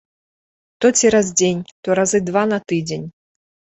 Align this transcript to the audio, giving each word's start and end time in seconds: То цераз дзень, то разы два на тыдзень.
То 0.85 0.91
цераз 1.01 1.31
дзень, 1.43 1.63
то 1.83 2.01
разы 2.03 2.25
два 2.33 2.43
на 2.53 2.65
тыдзень. 2.71 3.11